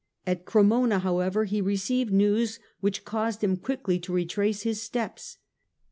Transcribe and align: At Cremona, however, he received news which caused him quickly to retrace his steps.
At 0.25 0.45
Cremona, 0.45 0.97
however, 0.97 1.45
he 1.45 1.61
received 1.61 2.11
news 2.11 2.59
which 2.79 3.05
caused 3.05 3.43
him 3.43 3.55
quickly 3.55 3.99
to 3.99 4.11
retrace 4.13 4.63
his 4.63 4.81
steps. 4.81 5.37